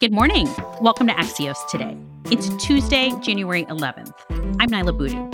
Good 0.00 0.12
morning. 0.12 0.46
Welcome 0.80 1.08
to 1.08 1.12
Axios 1.12 1.56
today. 1.68 1.96
It's 2.26 2.50
Tuesday, 2.64 3.10
January 3.20 3.64
11th. 3.64 4.12
I'm 4.60 4.68
Niala 4.68 4.96
Boodhoo. 4.96 5.28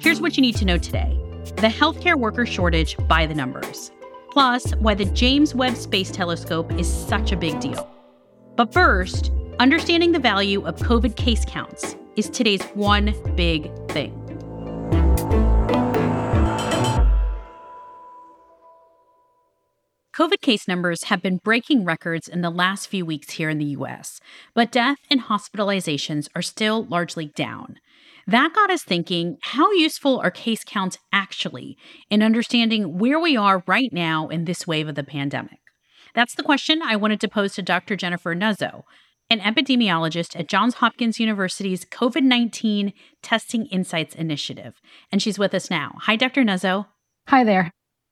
Here's 0.00 0.20
what 0.20 0.36
you 0.36 0.40
need 0.40 0.56
to 0.56 0.64
know 0.64 0.76
today 0.76 1.16
the 1.58 1.68
healthcare 1.68 2.18
worker 2.18 2.44
shortage 2.44 2.96
by 3.06 3.26
the 3.26 3.34
numbers, 3.36 3.92
plus, 4.32 4.72
why 4.80 4.94
the 4.94 5.04
James 5.04 5.54
Webb 5.54 5.76
Space 5.76 6.10
Telescope 6.10 6.72
is 6.72 6.92
such 6.92 7.30
a 7.30 7.36
big 7.36 7.60
deal. 7.60 7.88
But 8.56 8.72
first, 8.72 9.30
understanding 9.60 10.10
the 10.10 10.18
value 10.18 10.66
of 10.66 10.74
COVID 10.78 11.14
case 11.14 11.44
counts 11.44 11.94
is 12.16 12.28
today's 12.28 12.64
one 12.74 13.14
big 13.36 13.70
thing. 13.90 14.17
COVID 20.18 20.40
case 20.40 20.66
numbers 20.66 21.04
have 21.04 21.22
been 21.22 21.36
breaking 21.36 21.84
records 21.84 22.26
in 22.26 22.40
the 22.40 22.50
last 22.50 22.88
few 22.88 23.06
weeks 23.06 23.34
here 23.34 23.48
in 23.48 23.58
the 23.58 23.76
US, 23.76 24.18
but 24.52 24.72
death 24.72 24.96
and 25.08 25.20
hospitalizations 25.20 26.28
are 26.34 26.42
still 26.42 26.84
largely 26.86 27.26
down. 27.26 27.78
That 28.26 28.52
got 28.52 28.68
us 28.68 28.82
thinking 28.82 29.38
how 29.42 29.70
useful 29.70 30.18
are 30.18 30.32
case 30.32 30.64
counts 30.64 30.98
actually 31.12 31.78
in 32.10 32.24
understanding 32.24 32.98
where 32.98 33.20
we 33.20 33.36
are 33.36 33.62
right 33.68 33.92
now 33.92 34.26
in 34.26 34.44
this 34.44 34.66
wave 34.66 34.88
of 34.88 34.96
the 34.96 35.04
pandemic? 35.04 35.60
That's 36.16 36.34
the 36.34 36.42
question 36.42 36.82
I 36.82 36.96
wanted 36.96 37.20
to 37.20 37.28
pose 37.28 37.54
to 37.54 37.62
Dr. 37.62 37.94
Jennifer 37.94 38.34
Nuzzo, 38.34 38.82
an 39.30 39.38
epidemiologist 39.38 40.36
at 40.36 40.48
Johns 40.48 40.74
Hopkins 40.74 41.20
University's 41.20 41.84
COVID 41.84 42.24
19 42.24 42.92
Testing 43.22 43.66
Insights 43.66 44.16
Initiative. 44.16 44.80
And 45.12 45.22
she's 45.22 45.38
with 45.38 45.54
us 45.54 45.70
now. 45.70 45.92
Hi, 46.06 46.16
Dr. 46.16 46.42
Nuzzo. 46.42 46.86
Hi 47.28 47.44
there. 47.44 47.70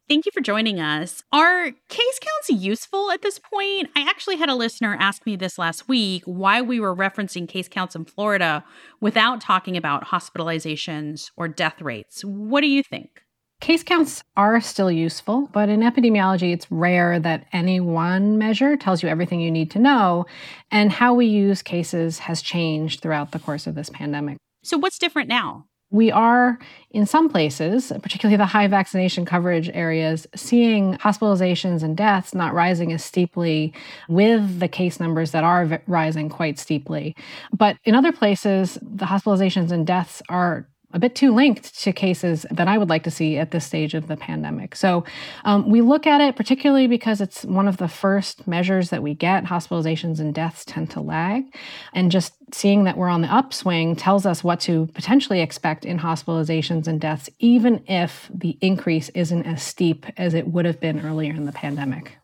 Thank 0.08 0.24
you 0.24 0.30
for 0.32 0.40
joining 0.40 0.78
us. 0.78 1.24
Are 1.32 1.72
case 1.88 2.20
counts 2.20 2.62
useful 2.62 3.10
at 3.10 3.22
this 3.22 3.40
point? 3.40 3.90
I 3.96 4.08
actually 4.08 4.36
had 4.36 4.48
a 4.48 4.54
listener 4.54 4.96
ask 5.00 5.26
me 5.26 5.34
this 5.34 5.58
last 5.58 5.88
week 5.88 6.22
why 6.26 6.62
we 6.62 6.78
were 6.78 6.94
referencing 6.94 7.48
case 7.48 7.66
counts 7.66 7.96
in 7.96 8.04
Florida 8.04 8.64
without 9.00 9.40
talking 9.40 9.76
about 9.76 10.04
hospitalizations 10.04 11.32
or 11.36 11.48
death 11.48 11.82
rates. 11.82 12.24
What 12.24 12.60
do 12.60 12.68
you 12.68 12.84
think? 12.84 13.22
Case 13.60 13.82
counts 13.82 14.22
are 14.36 14.60
still 14.60 14.92
useful, 14.92 15.50
but 15.52 15.68
in 15.68 15.80
epidemiology, 15.80 16.52
it's 16.52 16.70
rare 16.70 17.18
that 17.18 17.46
any 17.52 17.80
one 17.80 18.38
measure 18.38 18.76
tells 18.76 19.02
you 19.02 19.08
everything 19.08 19.40
you 19.40 19.50
need 19.50 19.72
to 19.72 19.80
know, 19.80 20.24
and 20.70 20.92
how 20.92 21.14
we 21.14 21.26
use 21.26 21.62
cases 21.62 22.20
has 22.20 22.42
changed 22.42 23.00
throughout 23.00 23.32
the 23.32 23.40
course 23.40 23.66
of 23.66 23.74
this 23.74 23.90
pandemic. 23.90 24.36
So, 24.62 24.76
what's 24.76 24.98
different 24.98 25.28
now? 25.28 25.64
We 25.90 26.10
are, 26.10 26.58
in 26.90 27.06
some 27.06 27.28
places, 27.28 27.92
particularly 28.02 28.36
the 28.36 28.46
high 28.46 28.66
vaccination 28.66 29.24
coverage 29.24 29.70
areas, 29.72 30.26
seeing 30.34 30.94
hospitalizations 30.94 31.82
and 31.82 31.96
deaths 31.96 32.34
not 32.34 32.54
rising 32.54 32.92
as 32.92 33.04
steeply 33.04 33.72
with 34.08 34.58
the 34.58 34.68
case 34.68 34.98
numbers 34.98 35.30
that 35.30 35.44
are 35.44 35.64
v- 35.64 35.78
rising 35.86 36.28
quite 36.28 36.58
steeply. 36.58 37.14
But 37.56 37.76
in 37.84 37.94
other 37.94 38.12
places, 38.12 38.78
the 38.82 39.06
hospitalizations 39.06 39.70
and 39.70 39.86
deaths 39.86 40.22
are 40.28 40.68
a 40.92 40.98
bit 40.98 41.14
too 41.14 41.34
linked 41.34 41.78
to 41.82 41.92
cases 41.92 42.46
that 42.50 42.68
I 42.68 42.78
would 42.78 42.88
like 42.88 43.04
to 43.04 43.10
see 43.10 43.36
at 43.36 43.50
this 43.50 43.66
stage 43.66 43.94
of 43.94 44.08
the 44.08 44.16
pandemic. 44.16 44.76
So 44.76 45.04
um, 45.44 45.68
we 45.68 45.80
look 45.80 46.06
at 46.06 46.20
it 46.20 46.36
particularly 46.36 46.86
because 46.86 47.20
it's 47.20 47.44
one 47.44 47.68
of 47.68 47.76
the 47.76 47.88
first 47.88 48.46
measures 48.46 48.90
that 48.90 49.02
we 49.02 49.14
get. 49.14 49.44
Hospitalizations 49.44 50.20
and 50.20 50.34
deaths 50.34 50.64
tend 50.64 50.90
to 50.92 51.00
lag. 51.00 51.44
And 51.92 52.10
just 52.10 52.34
seeing 52.54 52.84
that 52.84 52.96
we're 52.96 53.08
on 53.08 53.22
the 53.22 53.34
upswing 53.34 53.96
tells 53.96 54.26
us 54.26 54.44
what 54.44 54.60
to 54.60 54.86
potentially 54.94 55.40
expect 55.40 55.84
in 55.84 55.98
hospitalizations 55.98 56.86
and 56.86 57.00
deaths, 57.00 57.28
even 57.38 57.84
if 57.86 58.30
the 58.32 58.56
increase 58.60 59.08
isn't 59.10 59.44
as 59.44 59.62
steep 59.62 60.06
as 60.16 60.34
it 60.34 60.48
would 60.48 60.64
have 60.64 60.80
been 60.80 61.04
earlier 61.04 61.32
in 61.32 61.46
the 61.46 61.52
pandemic. 61.52 62.18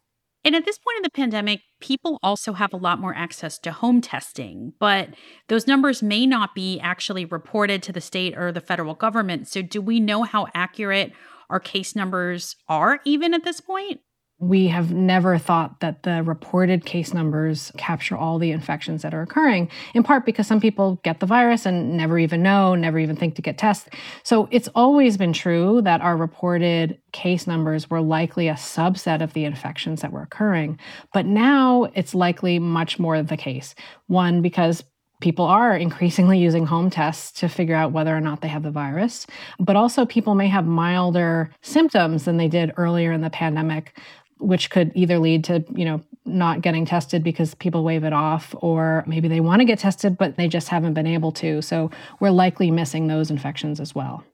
And 0.44 0.56
at 0.56 0.64
this 0.64 0.78
point 0.78 0.96
in 0.96 1.02
the 1.04 1.10
pandemic, 1.10 1.60
people 1.80 2.18
also 2.22 2.52
have 2.52 2.72
a 2.72 2.78
lot 2.78 2.98
more 2.98 3.14
access 3.14 3.58
to 3.60 3.70
home 3.70 4.00
testing, 4.00 4.72
but 4.80 5.10
those 5.48 5.68
numbers 5.68 6.02
may 6.02 6.26
not 6.26 6.54
be 6.54 6.80
actually 6.80 7.24
reported 7.24 7.82
to 7.84 7.92
the 7.92 8.00
state 8.00 8.36
or 8.36 8.50
the 8.50 8.60
federal 8.60 8.94
government. 8.94 9.46
So, 9.46 9.62
do 9.62 9.80
we 9.80 10.00
know 10.00 10.24
how 10.24 10.48
accurate 10.52 11.12
our 11.48 11.60
case 11.60 11.94
numbers 11.94 12.56
are 12.68 13.00
even 13.04 13.34
at 13.34 13.44
this 13.44 13.60
point? 13.60 14.00
We 14.42 14.66
have 14.66 14.92
never 14.92 15.38
thought 15.38 15.78
that 15.78 16.02
the 16.02 16.20
reported 16.24 16.84
case 16.84 17.14
numbers 17.14 17.70
capture 17.76 18.16
all 18.16 18.40
the 18.40 18.50
infections 18.50 19.02
that 19.02 19.14
are 19.14 19.22
occurring, 19.22 19.70
in 19.94 20.02
part 20.02 20.26
because 20.26 20.48
some 20.48 20.60
people 20.60 20.98
get 21.04 21.20
the 21.20 21.26
virus 21.26 21.64
and 21.64 21.96
never 21.96 22.18
even 22.18 22.42
know, 22.42 22.74
never 22.74 22.98
even 22.98 23.14
think 23.14 23.36
to 23.36 23.42
get 23.42 23.56
tested. 23.56 23.94
So 24.24 24.48
it's 24.50 24.68
always 24.74 25.16
been 25.16 25.32
true 25.32 25.80
that 25.82 26.00
our 26.00 26.16
reported 26.16 26.98
case 27.12 27.46
numbers 27.46 27.88
were 27.88 28.00
likely 28.00 28.48
a 28.48 28.54
subset 28.54 29.22
of 29.22 29.32
the 29.32 29.44
infections 29.44 30.02
that 30.02 30.10
were 30.10 30.22
occurring. 30.22 30.76
But 31.14 31.24
now 31.24 31.84
it's 31.94 32.12
likely 32.12 32.58
much 32.58 32.98
more 32.98 33.22
the 33.22 33.36
case. 33.36 33.76
One, 34.08 34.42
because 34.42 34.82
people 35.22 35.46
are 35.46 35.74
increasingly 35.74 36.38
using 36.48 36.66
home 36.66 36.90
tests 36.90 37.40
to 37.40 37.48
figure 37.48 37.74
out 37.74 37.92
whether 37.92 38.14
or 38.14 38.20
not 38.20 38.42
they 38.42 38.48
have 38.48 38.62
the 38.62 38.70
virus. 38.70 39.26
But 39.58 39.76
also, 39.76 40.04
people 40.04 40.34
may 40.34 40.48
have 40.48 40.66
milder 40.66 41.50
symptoms 41.62 42.24
than 42.24 42.36
they 42.36 42.48
did 42.48 42.72
earlier 42.76 43.12
in 43.12 43.22
the 43.22 43.30
pandemic, 43.30 43.98
which 44.42 44.70
could 44.70 44.92
either 44.94 45.18
lead 45.18 45.44
to, 45.44 45.64
you 45.74 45.84
know, 45.84 46.02
not 46.24 46.60
getting 46.60 46.84
tested 46.84 47.22
because 47.22 47.54
people 47.54 47.84
wave 47.84 48.04
it 48.04 48.12
off, 48.12 48.54
or 48.58 49.04
maybe 49.06 49.28
they 49.28 49.40
want 49.40 49.60
to 49.60 49.64
get 49.64 49.78
tested, 49.78 50.18
but 50.18 50.36
they 50.36 50.48
just 50.48 50.68
haven't 50.68 50.94
been 50.94 51.06
able 51.06 51.32
to. 51.32 51.62
So 51.62 51.90
we're 52.20 52.30
likely 52.30 52.70
missing 52.70 53.06
those 53.06 53.30
infections 53.30 53.80
as 53.80 53.94
well. 53.94 54.24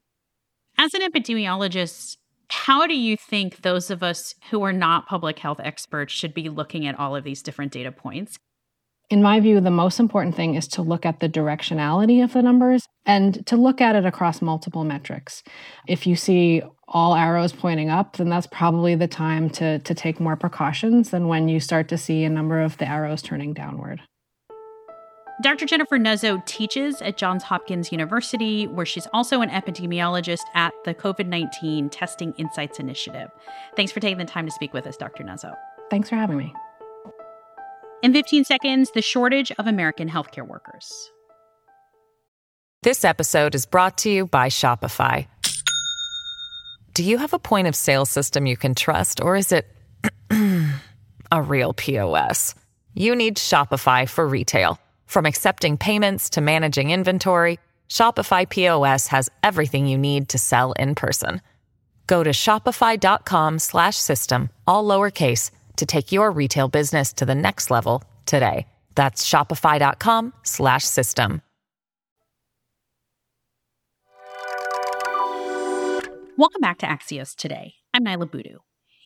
As 0.76 0.94
an 0.94 1.00
epidemiologist, 1.02 2.16
how 2.50 2.86
do 2.86 2.96
you 2.96 3.16
think 3.16 3.62
those 3.62 3.90
of 3.90 4.02
us 4.02 4.34
who 4.50 4.62
are 4.62 4.72
not 4.72 5.06
public 5.06 5.38
health 5.38 5.60
experts 5.62 6.12
should 6.12 6.34
be 6.34 6.48
looking 6.48 6.86
at 6.86 6.98
all 6.98 7.14
of 7.14 7.24
these 7.24 7.42
different 7.42 7.72
data 7.72 7.92
points? 7.92 8.38
In 9.10 9.22
my 9.22 9.40
view, 9.40 9.58
the 9.60 9.70
most 9.70 9.98
important 10.00 10.34
thing 10.34 10.54
is 10.54 10.68
to 10.68 10.82
look 10.82 11.06
at 11.06 11.20
the 11.20 11.30
directionality 11.30 12.22
of 12.22 12.34
the 12.34 12.42
numbers 12.42 12.86
and 13.06 13.44
to 13.46 13.56
look 13.56 13.80
at 13.80 13.96
it 13.96 14.04
across 14.04 14.42
multiple 14.42 14.84
metrics. 14.84 15.42
If 15.86 16.06
you 16.06 16.14
see 16.14 16.62
all 16.88 17.14
arrows 17.14 17.54
pointing 17.54 17.88
up, 17.88 18.18
then 18.18 18.28
that's 18.28 18.46
probably 18.46 18.94
the 18.94 19.08
time 19.08 19.48
to, 19.50 19.78
to 19.78 19.94
take 19.94 20.20
more 20.20 20.36
precautions 20.36 21.08
than 21.08 21.26
when 21.26 21.48
you 21.48 21.58
start 21.58 21.88
to 21.88 21.96
see 21.96 22.24
a 22.24 22.30
number 22.30 22.60
of 22.60 22.76
the 22.76 22.86
arrows 22.86 23.22
turning 23.22 23.54
downward. 23.54 24.02
Dr. 25.40 25.66
Jennifer 25.66 25.98
Nuzzo 25.98 26.44
teaches 26.44 27.00
at 27.00 27.16
Johns 27.16 27.44
Hopkins 27.44 27.92
University, 27.92 28.66
where 28.66 28.84
she's 28.84 29.06
also 29.14 29.40
an 29.40 29.48
epidemiologist 29.50 30.42
at 30.54 30.74
the 30.84 30.94
COVID 30.94 31.28
19 31.28 31.88
Testing 31.90 32.34
Insights 32.34 32.78
Initiative. 32.78 33.30
Thanks 33.76 33.92
for 33.92 34.00
taking 34.00 34.18
the 34.18 34.24
time 34.24 34.46
to 34.46 34.52
speak 34.52 34.74
with 34.74 34.86
us, 34.86 34.96
Dr. 34.96 35.22
Nuzzo. 35.22 35.54
Thanks 35.90 36.10
for 36.10 36.16
having 36.16 36.36
me. 36.36 36.52
In 38.00 38.12
15 38.12 38.44
seconds, 38.44 38.92
the 38.92 39.02
shortage 39.02 39.50
of 39.58 39.66
American 39.66 40.08
healthcare 40.08 40.46
workers. 40.46 41.10
This 42.84 43.04
episode 43.04 43.56
is 43.56 43.66
brought 43.66 43.98
to 43.98 44.08
you 44.08 44.28
by 44.28 44.50
Shopify. 44.50 45.26
Do 46.94 47.02
you 47.02 47.18
have 47.18 47.32
a 47.32 47.40
point 47.40 47.66
of 47.66 47.74
sale 47.74 48.06
system 48.06 48.46
you 48.46 48.56
can 48.56 48.76
trust, 48.76 49.20
or 49.20 49.34
is 49.34 49.50
it 49.50 49.66
a 51.32 51.42
real 51.42 51.72
POS? 51.72 52.54
You 52.94 53.16
need 53.16 53.36
Shopify 53.36 54.08
for 54.08 54.28
retail. 54.28 54.78
From 55.06 55.26
accepting 55.26 55.76
payments 55.76 56.30
to 56.30 56.40
managing 56.40 56.92
inventory, 56.92 57.58
Shopify 57.88 58.48
POS 58.48 59.08
has 59.08 59.28
everything 59.42 59.88
you 59.88 59.98
need 59.98 60.28
to 60.28 60.38
sell 60.38 60.70
in 60.72 60.94
person. 60.94 61.42
Go 62.06 62.22
to 62.22 62.30
shopify.com/system 62.30 64.50
all 64.68 64.84
lowercase 64.84 65.50
to 65.78 65.86
take 65.86 66.12
your 66.12 66.30
retail 66.30 66.68
business 66.68 67.12
to 67.14 67.26
the 67.26 67.34
next 67.34 67.68
level 67.70 68.04
today. 68.26 68.66
That's 68.94 69.28
shopify.com/system. 69.28 71.42
Welcome 76.36 76.60
back 76.60 76.78
to 76.78 76.86
Axios 76.86 77.34
today. 77.34 77.74
I'm 77.92 78.04
Niala 78.04 78.30
Boodhoo. 78.30 78.58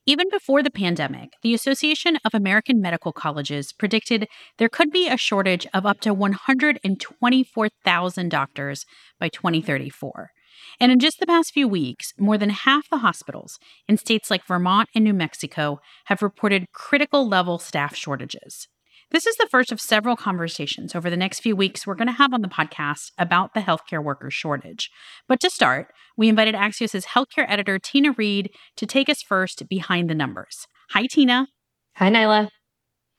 Even 0.05 0.29
before 0.31 0.63
the 0.63 0.71
pandemic, 0.71 1.33
the 1.43 1.55
Association 1.55 2.19
of 2.25 2.35
American 2.35 2.81
Medical 2.81 3.13
Colleges 3.13 3.73
predicted 3.73 4.29
there 4.59 4.69
could 4.69 4.91
be 4.91 5.09
a 5.09 5.17
shortage 5.17 5.67
of 5.73 5.87
up 5.87 6.01
to 6.01 6.13
124,000 6.13 8.29
doctors 8.29 8.85
by 9.19 9.31
2034. 9.31 10.33
And 10.81 10.93
in 10.93 10.99
just 10.99 11.21
the 11.21 11.27
past 11.27 11.53
few 11.53 11.69
weeks, 11.69 12.13
more 12.19 12.39
than 12.39 12.51
half 12.51 12.89
the 12.89 12.99
hospitals 12.99 13.59
in 13.89 13.97
states 13.97 14.31
like 14.31 14.47
Vermont 14.47 14.89
and 14.95 15.05
New 15.05 15.15
Mexico 15.15 15.79
have 16.07 16.23
reported 16.23 16.67
critical 16.73 17.29
level 17.29 17.59
staff 17.59 17.95
shortages. 17.95 18.69
This 19.11 19.27
is 19.27 19.37
the 19.37 19.49
first 19.51 19.71
of 19.71 19.81
several 19.81 20.17
conversations 20.17 20.95
over 20.95 21.11
the 21.11 21.19
next 21.19 21.41
few 21.41 21.55
weeks 21.55 21.87
we're 21.87 21.95
going 21.95 22.07
to 22.07 22.15
have 22.15 22.33
on 22.33 22.41
the 22.41 22.49
podcast 22.49 23.11
about 23.19 23.53
the 23.53 23.61
healthcare 23.61 24.03
worker 24.03 24.31
shortage. 24.31 24.91
But 25.29 25.39
to 25.41 25.51
start, 25.51 25.89
we 26.17 26.31
invited 26.31 26.55
Axios' 26.55 27.05
healthcare 27.05 27.45
editor, 27.47 27.79
Tina 27.79 28.13
Reed, 28.13 28.51
to 28.77 28.87
take 28.87 29.11
us 29.11 29.23
first 29.23 29.69
behind 29.69 30.09
the 30.09 30.15
numbers. 30.15 30.67
Hi, 30.93 31.07
Tina. 31.07 31.49
Hi, 31.97 32.09
Niala. 32.09 32.49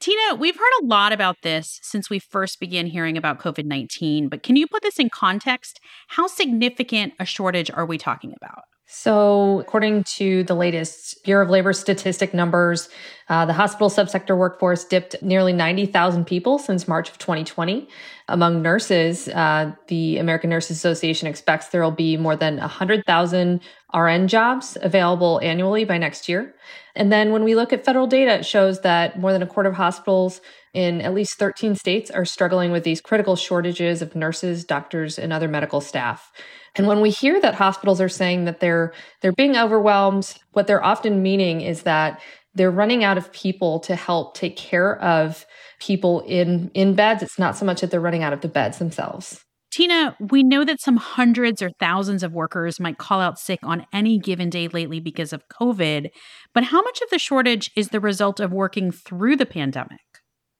Tina, 0.04 0.36
we've 0.36 0.58
heard 0.58 0.82
a 0.82 0.86
lot 0.86 1.14
about 1.14 1.44
this 1.44 1.80
since 1.82 2.10
we 2.10 2.20
first 2.20 2.60
began 2.60 2.88
hearing 2.88 3.16
about 3.16 3.40
COVID 3.40 3.64
19, 3.64 4.28
but 4.28 4.44
can 4.44 4.58
you 4.58 4.68
put 4.68 4.82
this 4.82 5.00
in 5.00 5.10
context? 5.10 5.80
How 6.10 6.28
significant 6.28 7.14
a 7.22 7.26
shortage 7.26 7.72
are 7.72 7.86
we 7.86 7.98
talking 7.98 8.34
about? 8.36 8.66
So, 8.86 9.62
according 9.62 10.04
to 10.16 10.44
the 10.44 10.56
latest 10.56 11.24
Bureau 11.24 11.44
of 11.44 11.50
Labor 11.50 11.72
statistic 11.74 12.34
numbers, 12.34 12.90
uh, 13.30 13.46
the 13.46 13.54
hospital 13.54 13.90
subsector 13.90 14.38
workforce 14.38 14.84
dipped 14.84 15.16
nearly 15.22 15.54
90,000 15.54 16.26
people 16.26 16.60
since 16.60 16.88
March 16.88 17.10
of 17.10 17.18
2020. 17.18 17.88
Among 18.28 18.62
nurses, 18.62 19.30
uh, 19.30 19.72
the 19.88 20.18
American 20.18 20.50
Nurses 20.50 20.78
Association 20.78 21.28
expects 21.28 21.68
there 21.68 21.82
will 21.82 21.92
be 21.92 22.18
more 22.18 22.36
than 22.36 22.58
100,000 22.58 23.62
RN 23.94 24.28
jobs 24.28 24.78
available 24.82 25.40
annually 25.42 25.86
by 25.86 25.98
next 25.98 26.28
year. 26.28 26.54
And 26.96 27.12
then 27.12 27.32
when 27.32 27.44
we 27.44 27.56
look 27.56 27.72
at 27.72 27.86
federal 27.86 28.08
data, 28.08 28.36
it 28.36 28.46
shows 28.46 28.82
that 28.82 29.18
more 29.20 29.32
than 29.32 29.42
a 29.42 29.48
quarter 29.48 29.70
of 29.70 29.76
hospitals 29.76 30.42
in 30.74 31.02
at 31.02 31.14
least 31.14 31.38
13 31.38 31.76
states 31.76 32.10
are 32.10 32.26
struggling 32.26 32.72
with 32.72 32.84
these 32.84 33.02
critical 33.02 33.36
shortages 33.36 34.02
of 34.02 34.16
nurses, 34.16 34.66
doctors, 34.66 35.20
and 35.20 35.32
other 35.32 35.48
medical 35.48 35.82
staff. 35.82 36.32
And 36.76 36.88
when 36.88 37.02
we 37.02 37.12
hear 37.12 37.40
that 37.42 37.56
hospitals 37.56 38.02
are 38.02 38.10
saying 38.10 38.46
that 38.46 38.60
they're 38.60 38.94
they're 39.22 39.32
being 39.32 39.56
overwhelmed, 39.56 40.34
what 40.54 40.68
they're 40.68 40.84
often 40.84 41.22
meaning 41.22 41.62
is 41.62 41.84
that 41.84 42.20
they're 42.56 42.72
running 42.72 43.04
out 43.04 43.18
of 43.18 43.32
people 43.32 43.80
to 43.82 43.96
help 43.96 44.36
take 44.36 44.56
care 44.56 45.00
of 45.00 45.46
people 45.80 46.22
in 46.22 46.72
in 46.74 46.96
beds. 46.96 47.22
It's 47.22 47.40
not 47.40 47.56
so 47.56 47.66
much 47.66 47.82
that 47.82 47.92
they're 47.92 48.00
running 48.00 48.24
out 48.24 48.34
of 48.34 48.42
the 48.42 48.48
beds 48.48 48.80
themselves. 48.80 49.44
Tina, 49.72 50.16
we 50.20 50.44
know 50.44 50.64
that 50.64 50.80
some 50.80 50.98
hundreds 50.98 51.60
or 51.60 51.72
thousands 51.80 52.22
of 52.22 52.32
workers 52.32 52.80
might 52.80 53.00
call 53.00 53.20
out 53.20 53.40
sick 53.40 53.60
on 53.64 53.88
any 53.92 54.20
given 54.20 54.52
day 54.52 54.68
lately 54.68 55.00
because 55.00 55.34
of 55.34 55.42
COVID, 55.60 56.10
but 56.54 56.66
how 56.66 56.84
much 56.84 57.02
of 57.02 57.10
the 57.10 57.18
shortage 57.18 57.72
is 57.76 57.90
the 57.90 58.00
result 58.00 58.40
of 58.40 58.52
working 58.52 58.92
through 58.92 59.36
the 59.36 59.48
pandemic? 59.48 59.98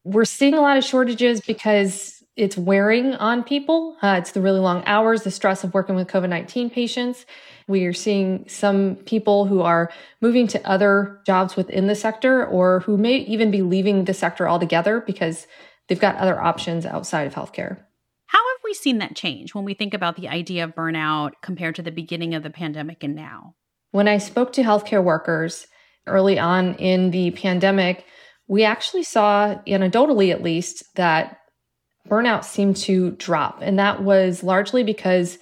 We're 0.04 0.26
seeing 0.26 0.54
a 0.54 0.62
lot 0.62 0.78
of 0.78 0.84
shortages 0.84 1.42
because 1.42 2.24
it's 2.36 2.58
wearing 2.58 3.14
on 3.16 3.44
people. 3.44 3.96
Uh, 4.02 4.16
it's 4.20 4.32
the 4.32 4.42
really 4.42 4.60
long 4.60 4.84
hours, 4.86 5.24
the 5.24 5.32
stress 5.32 5.64
of 5.64 5.74
working 5.74 5.96
with 5.96 6.08
COVID 6.08 6.30
19 6.30 6.70
patients. 6.70 7.26
We 7.68 7.86
are 7.86 7.94
seeing 7.94 8.46
some 8.50 8.98
people 9.06 9.46
who 9.46 9.62
are 9.62 9.92
moving 10.20 10.48
to 10.48 10.68
other 10.68 11.22
jobs 11.26 11.56
within 11.56 11.88
the 11.88 11.96
sector 11.96 12.46
or 12.46 12.82
who 12.82 12.98
may 12.98 13.18
even 13.18 13.52
be 13.52 13.62
leaving 13.62 14.06
the 14.06 14.14
sector 14.14 14.50
altogether 14.50 15.02
because 15.02 15.48
they've 15.88 16.00
got 16.00 16.16
other 16.18 16.42
options 16.42 16.86
outside 16.86 17.28
of 17.28 17.36
healthcare. 17.36 17.78
How 18.26 18.40
have 18.40 18.62
we 18.64 18.74
seen 18.74 18.98
that 18.98 19.16
change 19.16 19.54
when 19.54 19.64
we 19.64 19.76
think 19.76 19.94
about 19.94 20.16
the 20.16 20.28
idea 20.28 20.64
of 20.64 20.76
burnout 20.76 21.34
compared 21.42 21.76
to 21.76 21.82
the 21.82 21.92
beginning 21.92 22.34
of 22.34 22.44
the 22.44 22.50
pandemic 22.50 23.04
and 23.04 23.16
now? 23.16 23.56
When 23.92 24.08
I 24.08 24.18
spoke 24.18 24.54
to 24.54 24.64
healthcare 24.64 25.04
workers 25.04 25.68
early 26.08 26.40
on 26.40 26.74
in 26.76 27.12
the 27.12 27.32
pandemic, 27.32 28.06
we 28.48 28.64
actually 28.64 29.04
saw, 29.04 29.56
anecdotally 29.68 30.32
at 30.32 30.44
least, 30.44 30.84
that 30.96 31.38
burnout 32.08 32.44
seemed 32.44 32.76
to 32.78 33.12
drop. 33.12 33.60
And 33.62 33.80
that 33.80 34.04
was 34.04 34.44
largely 34.44 34.84
because 34.84 35.38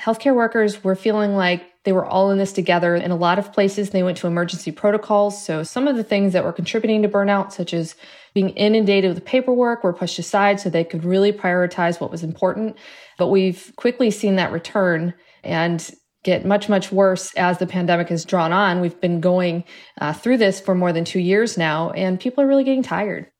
healthcare 0.00 0.34
workers 0.34 0.82
were 0.82 0.94
feeling 0.94 1.34
like 1.34 1.62
they 1.84 1.92
were 1.92 2.04
all 2.04 2.30
in 2.30 2.38
this 2.38 2.52
together. 2.52 2.96
In 2.96 3.10
a 3.10 3.16
lot 3.16 3.38
of 3.38 3.52
places, 3.52 3.90
they 3.90 4.02
went 4.02 4.18
to 4.18 4.26
emergency 4.26 4.72
protocols. 4.72 5.42
So 5.44 5.62
some 5.62 5.86
of 5.86 5.96
the 5.96 6.04
things 6.04 6.32
that 6.32 6.44
were 6.44 6.52
contributing 6.52 7.02
to 7.02 7.08
burnout, 7.08 7.52
such 7.52 7.72
as 7.72 7.94
being 8.34 8.50
inundated 8.50 9.14
with 9.14 9.24
paperwork, 9.24 9.84
were 9.84 9.92
pushed 9.92 10.18
aside 10.18 10.58
so 10.58 10.68
they 10.68 10.84
could 10.84 11.04
really 11.04 11.32
prioritize 11.32 12.00
what 12.00 12.10
was 12.10 12.24
important. 12.24 12.76
But 13.18 13.28
we've 13.28 13.72
quickly 13.76 14.10
seen 14.10 14.36
that 14.36 14.52
return 14.52 15.14
and 15.44 15.88
get 16.24 16.44
much, 16.44 16.68
much 16.68 16.90
worse 16.90 17.32
as 17.34 17.58
the 17.58 17.66
pandemic 17.66 18.08
has 18.08 18.24
drawn 18.24 18.52
on. 18.52 18.80
We've 18.80 19.00
been 19.00 19.20
going 19.20 19.64
uh, 20.00 20.12
through 20.12 20.38
this 20.38 20.60
for 20.60 20.74
more 20.74 20.92
than 20.92 21.04
two 21.04 21.20
years 21.20 21.56
now, 21.56 21.90
and 21.90 22.18
people 22.18 22.42
are 22.42 22.46
really 22.46 22.64
getting 22.64 22.82
tired. 22.82 23.30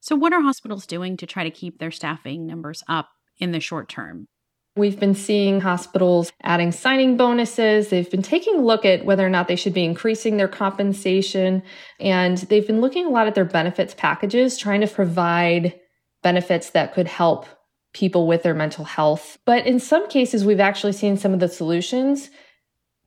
So, 0.00 0.16
what 0.16 0.32
are 0.32 0.42
hospitals 0.42 0.86
doing 0.86 1.16
to 1.18 1.26
try 1.26 1.44
to 1.44 1.50
keep 1.50 1.78
their 1.78 1.92
staffing 1.92 2.46
numbers 2.46 2.82
up 2.88 3.10
in 3.38 3.52
the 3.52 3.60
short 3.60 3.88
term? 3.88 4.26
We've 4.74 4.98
been 4.98 5.14
seeing 5.14 5.60
hospitals 5.60 6.32
adding 6.42 6.72
signing 6.72 7.18
bonuses. 7.18 7.88
They've 7.88 8.10
been 8.10 8.22
taking 8.22 8.56
a 8.56 8.62
look 8.62 8.86
at 8.86 9.04
whether 9.04 9.24
or 9.24 9.30
not 9.30 9.46
they 9.46 9.56
should 9.56 9.74
be 9.74 9.84
increasing 9.84 10.38
their 10.38 10.48
compensation. 10.48 11.62
And 12.00 12.38
they've 12.38 12.66
been 12.66 12.80
looking 12.80 13.04
a 13.04 13.10
lot 13.10 13.26
at 13.26 13.34
their 13.34 13.44
benefits 13.44 13.94
packages, 13.94 14.56
trying 14.56 14.80
to 14.80 14.86
provide 14.86 15.78
benefits 16.22 16.70
that 16.70 16.94
could 16.94 17.06
help 17.06 17.46
people 17.92 18.26
with 18.26 18.42
their 18.42 18.54
mental 18.54 18.84
health. 18.84 19.38
But 19.44 19.66
in 19.66 19.78
some 19.78 20.08
cases, 20.08 20.44
we've 20.44 20.60
actually 20.60 20.92
seen 20.92 21.16
some 21.16 21.34
of 21.34 21.40
the 21.40 21.48
solutions 21.48 22.30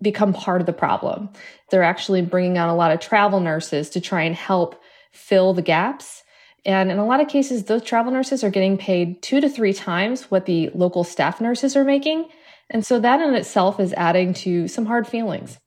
become 0.01 0.33
part 0.33 0.61
of 0.61 0.67
the 0.67 0.73
problem. 0.73 1.29
They're 1.71 1.83
actually 1.83 2.21
bringing 2.21 2.57
on 2.57 2.69
a 2.69 2.75
lot 2.75 2.91
of 2.91 2.99
travel 2.99 3.39
nurses 3.39 3.89
to 3.91 4.01
try 4.01 4.23
and 4.23 4.35
help 4.35 4.81
fill 5.11 5.53
the 5.53 5.61
gaps. 5.61 6.23
And 6.65 6.91
in 6.91 6.97
a 6.97 7.05
lot 7.05 7.21
of 7.21 7.27
cases, 7.27 7.63
those 7.63 7.83
travel 7.83 8.11
nurses 8.11 8.43
are 8.43 8.49
getting 8.49 8.77
paid 8.77 9.21
two 9.21 9.39
to 9.39 9.49
three 9.49 9.73
times 9.73 10.29
what 10.29 10.45
the 10.45 10.69
local 10.73 11.03
staff 11.03 11.39
nurses 11.39 11.75
are 11.75 11.85
making. 11.85 12.27
And 12.69 12.85
so 12.85 12.99
that 12.99 13.21
in 13.21 13.35
itself 13.35 13.79
is 13.79 13.93
adding 13.93 14.33
to 14.35 14.67
some 14.67 14.85
hard 14.85 15.07
feelings. 15.07 15.59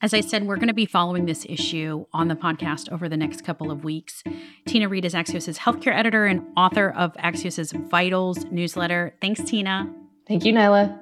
As 0.00 0.14
I 0.14 0.20
said, 0.20 0.46
we're 0.46 0.56
going 0.56 0.68
to 0.68 0.74
be 0.74 0.86
following 0.86 1.26
this 1.26 1.44
issue 1.48 2.04
on 2.12 2.28
the 2.28 2.36
podcast 2.36 2.92
over 2.92 3.08
the 3.08 3.16
next 3.16 3.42
couple 3.42 3.72
of 3.72 3.82
weeks. 3.82 4.22
Tina 4.64 4.88
Reed 4.88 5.04
is 5.04 5.12
Axios' 5.12 5.58
healthcare 5.58 5.92
editor 5.92 6.24
and 6.24 6.40
author 6.56 6.90
of 6.90 7.14
Axios' 7.14 7.72
Vitals 7.90 8.44
newsletter. 8.44 9.14
Thanks, 9.20 9.42
Tina. 9.42 9.92
Thank 10.28 10.44
you, 10.44 10.52
Niala. 10.52 11.00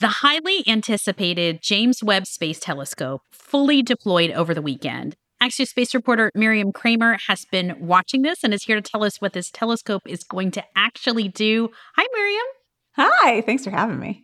The 0.00 0.08
highly 0.08 0.62
anticipated 0.68 1.62
James 1.62 2.04
Webb 2.04 2.26
Space 2.26 2.60
Telescope 2.60 3.22
fully 3.32 3.82
deployed 3.82 4.30
over 4.32 4.52
the 4.52 4.60
weekend. 4.60 5.14
Axios 5.42 5.68
space 5.68 5.94
reporter 5.94 6.30
Miriam 6.34 6.70
Kramer 6.70 7.16
has 7.28 7.46
been 7.50 7.76
watching 7.80 8.20
this 8.20 8.44
and 8.44 8.52
is 8.52 8.64
here 8.64 8.76
to 8.76 8.82
tell 8.82 9.04
us 9.04 9.22
what 9.22 9.32
this 9.32 9.50
telescope 9.50 10.02
is 10.06 10.22
going 10.22 10.50
to 10.50 10.64
actually 10.76 11.28
do. 11.28 11.70
Hi, 11.96 12.06
Miriam. 12.12 12.46
Hi, 12.96 13.40
thanks 13.40 13.64
for 13.64 13.70
having 13.70 13.98
me. 13.98 14.23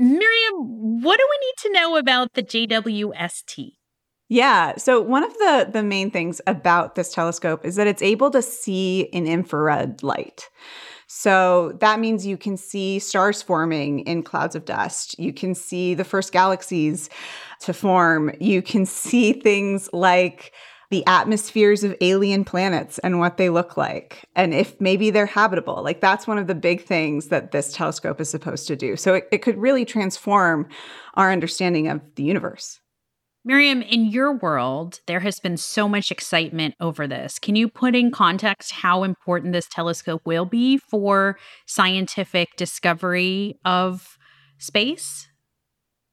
Miriam, 0.00 1.02
what 1.02 1.18
do 1.18 1.26
we 1.30 1.46
need 1.46 1.54
to 1.58 1.72
know 1.72 1.96
about 1.96 2.32
the 2.32 2.42
JWST? 2.42 3.72
Yeah, 4.30 4.76
so 4.76 5.00
one 5.00 5.24
of 5.24 5.32
the 5.34 5.68
the 5.72 5.82
main 5.82 6.10
things 6.10 6.40
about 6.46 6.94
this 6.94 7.12
telescope 7.12 7.66
is 7.66 7.76
that 7.76 7.86
it's 7.86 8.00
able 8.00 8.30
to 8.30 8.40
see 8.40 9.02
in 9.12 9.26
infrared 9.26 10.02
light. 10.02 10.48
So 11.08 11.76
that 11.80 11.98
means 11.98 12.24
you 12.24 12.36
can 12.36 12.56
see 12.56 13.00
stars 13.00 13.42
forming 13.42 14.00
in 14.00 14.22
clouds 14.22 14.54
of 14.54 14.64
dust. 14.64 15.18
You 15.18 15.32
can 15.32 15.56
see 15.56 15.94
the 15.94 16.04
first 16.04 16.32
galaxies 16.32 17.10
to 17.62 17.74
form. 17.74 18.30
You 18.40 18.62
can 18.62 18.86
see 18.86 19.32
things 19.32 19.90
like 19.92 20.52
the 20.90 21.06
atmospheres 21.06 21.84
of 21.84 21.96
alien 22.00 22.44
planets 22.44 22.98
and 22.98 23.18
what 23.18 23.36
they 23.36 23.48
look 23.48 23.76
like, 23.76 24.24
and 24.34 24.52
if 24.52 24.80
maybe 24.80 25.10
they're 25.10 25.26
habitable. 25.26 25.82
Like, 25.82 26.00
that's 26.00 26.26
one 26.26 26.38
of 26.38 26.48
the 26.48 26.54
big 26.54 26.84
things 26.84 27.28
that 27.28 27.52
this 27.52 27.72
telescope 27.72 28.20
is 28.20 28.28
supposed 28.28 28.66
to 28.66 28.76
do. 28.76 28.96
So, 28.96 29.14
it, 29.14 29.28
it 29.30 29.38
could 29.38 29.56
really 29.56 29.84
transform 29.84 30.68
our 31.14 31.30
understanding 31.30 31.88
of 31.88 32.00
the 32.16 32.24
universe. 32.24 32.80
Miriam, 33.42 33.80
in 33.80 34.04
your 34.04 34.36
world, 34.36 35.00
there 35.06 35.20
has 35.20 35.40
been 35.40 35.56
so 35.56 35.88
much 35.88 36.10
excitement 36.10 36.74
over 36.78 37.06
this. 37.06 37.38
Can 37.38 37.56
you 37.56 37.68
put 37.68 37.96
in 37.96 38.10
context 38.10 38.70
how 38.70 39.02
important 39.02 39.54
this 39.54 39.66
telescope 39.66 40.20
will 40.26 40.44
be 40.44 40.76
for 40.76 41.38
scientific 41.66 42.54
discovery 42.56 43.58
of 43.64 44.18
space? 44.58 45.29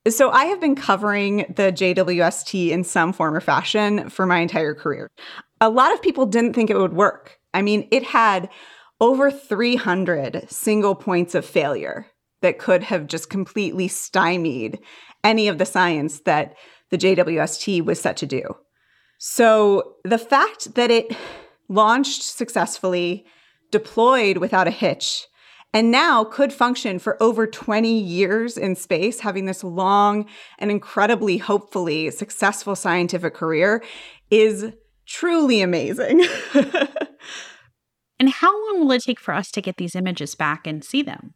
So, 0.09 0.29
I 0.29 0.45
have 0.45 0.61
been 0.61 0.75
covering 0.75 1.37
the 1.55 1.71
JWST 1.71 2.69
in 2.69 2.83
some 2.83 3.13
form 3.13 3.35
or 3.35 3.41
fashion 3.41 4.09
for 4.09 4.25
my 4.25 4.39
entire 4.39 4.73
career. 4.73 5.09
A 5.59 5.69
lot 5.69 5.93
of 5.93 6.01
people 6.01 6.25
didn't 6.25 6.53
think 6.53 6.69
it 6.69 6.77
would 6.77 6.93
work. 6.93 7.39
I 7.53 7.61
mean, 7.61 7.87
it 7.91 8.03
had 8.03 8.49
over 9.01 9.31
300 9.31 10.49
single 10.49 10.95
points 10.95 11.35
of 11.35 11.45
failure 11.45 12.07
that 12.41 12.59
could 12.59 12.83
have 12.83 13.07
just 13.07 13.29
completely 13.29 13.87
stymied 13.87 14.79
any 15.23 15.47
of 15.47 15.57
the 15.57 15.65
science 15.65 16.21
that 16.21 16.55
the 16.89 16.97
JWST 16.97 17.83
was 17.83 17.99
set 17.99 18.17
to 18.17 18.25
do. 18.25 18.43
So 19.17 19.95
the 20.03 20.17
fact 20.17 20.75
that 20.75 20.91
it 20.91 21.15
launched 21.69 22.23
successfully, 22.23 23.25
deployed 23.71 24.37
without 24.37 24.67
a 24.67 24.71
hitch, 24.71 25.25
and 25.73 25.91
now 25.91 26.23
could 26.23 26.53
function 26.53 26.97
for 26.97 27.21
over 27.21 27.45
20 27.45 27.99
years 27.99 28.57
in 28.57 28.75
space, 28.75 29.19
having 29.19 29.45
this 29.45 29.63
long 29.63 30.25
and 30.59 30.71
incredibly, 30.71 31.37
hopefully, 31.37 32.09
successful 32.11 32.75
scientific 32.75 33.33
career 33.33 33.83
is 34.31 34.71
truly 35.05 35.61
amazing. 35.61 36.25
and 38.19 38.29
how 38.29 38.51
long 38.67 38.81
will 38.81 38.91
it 38.91 39.03
take 39.03 39.19
for 39.19 39.33
us 39.33 39.51
to 39.51 39.61
get 39.61 39.77
these 39.77 39.95
images 39.95 40.35
back 40.35 40.65
and 40.65 40.83
see 40.83 41.01
them? 41.01 41.33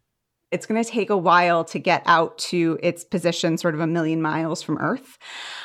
It's 0.52 0.66
going 0.66 0.84
to 0.84 0.90
take 0.90 1.10
a 1.10 1.18
while 1.18 1.64
to 1.66 1.80
get 1.80 2.04
out 2.06 2.38
to 2.40 2.78
its 2.84 3.06
position, 3.06 3.58
sort 3.58 3.74
of 3.74 3.80
a 3.80 3.88
million 3.88 4.22
miles 4.22 4.62
from 4.62 4.78
Earth. 4.80 5.18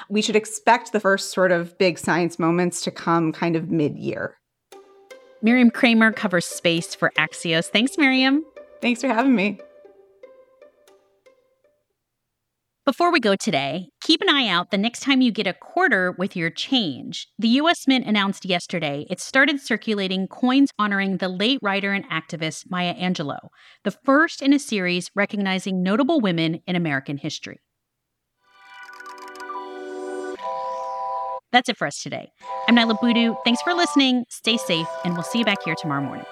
We 0.09 0.23
should 0.23 0.37
expect 0.37 0.93
the 0.93 1.01
first 1.01 1.33
sort 1.33 1.51
of 1.51 1.77
big 1.77 1.99
science 1.99 2.39
moments 2.39 2.83
to 2.83 2.93
come 2.93 3.33
kind 3.33 3.57
of 3.57 3.69
mid 3.69 3.97
year. 3.97 4.37
Miriam 5.43 5.71
Kramer 5.71 6.13
covers 6.13 6.47
space 6.47 6.95
for 6.95 7.13
Axios. 7.19 7.67
Thanks, 7.67 7.99
Miriam. 7.99 8.45
Thanks 8.81 9.01
for 9.01 9.09
having 9.09 9.35
me. 9.35 9.59
Before 12.87 13.11
we 13.11 13.19
go 13.19 13.35
today, 13.35 13.89
keep 14.01 14.21
an 14.21 14.29
eye 14.29 14.47
out 14.47 14.71
the 14.71 14.79
next 14.79 15.01
time 15.01 15.21
you 15.21 15.33
get 15.33 15.49
a 15.49 15.53
quarter 15.53 16.13
with 16.13 16.37
your 16.37 16.51
change. 16.51 17.27
The 17.37 17.49
US 17.49 17.89
Mint 17.89 18.07
announced 18.07 18.45
yesterday 18.45 19.07
it 19.11 19.19
started 19.19 19.61
circulating 19.61 20.29
coins 20.29 20.71
honoring 20.79 21.17
the 21.17 21.29
late 21.29 21.59
writer 21.63 21.93
and 21.93 22.09
activist 22.09 22.71
Maya 22.71 22.95
Angelou, 22.95 23.41
the 23.83 23.91
first 23.91 24.41
in 24.41 24.53
a 24.53 24.59
series 24.61 25.11
recognizing 25.17 25.83
notable 25.83 26.21
women 26.21 26.61
in 26.69 26.77
American 26.77 27.17
history. 27.17 27.59
That's 31.51 31.69
it 31.69 31.77
for 31.77 31.89
us 31.89 32.01
today. 32.01 32.31
I'm 32.69 32.77
Niala 32.77 33.01
Boodhoo. 33.01 33.35
Thanks 33.45 33.63
for 33.63 33.75
listening. 33.75 34.27
Stay 34.29 34.57
safe, 34.57 34.89
and 35.05 35.15
we'll 35.15 35.25
see 35.25 35.41
you 35.41 35.45
back 35.45 35.59
here 35.65 35.75
tomorrow 35.77 36.03
morning. 36.03 36.27